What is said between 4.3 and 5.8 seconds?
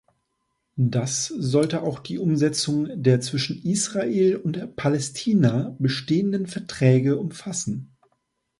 und Palästina